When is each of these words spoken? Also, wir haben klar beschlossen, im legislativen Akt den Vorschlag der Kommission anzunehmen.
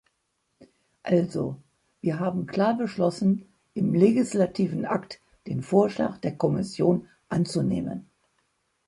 Also, 1.03 1.61
wir 2.01 2.17
haben 2.19 2.47
klar 2.47 2.75
beschlossen, 2.75 3.45
im 3.75 3.93
legislativen 3.93 4.83
Akt 4.87 5.19
den 5.45 5.61
Vorschlag 5.61 6.17
der 6.17 6.35
Kommission 6.35 7.07
anzunehmen. 7.29 8.09